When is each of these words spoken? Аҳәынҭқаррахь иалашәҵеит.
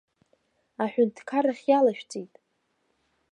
Аҳәынҭқаррахь 0.83 1.65
иалашәҵеит. 1.69 2.33